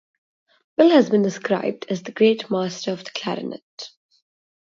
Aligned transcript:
Bilk 0.77 0.93
has 0.93 1.11
been 1.11 1.21
described 1.21 1.85
as 1.89 2.01
the 2.01 2.11
"Great 2.11 2.49
Master 2.49 2.91
of 2.91 3.03
the 3.03 3.11
Clarinet". 3.11 3.91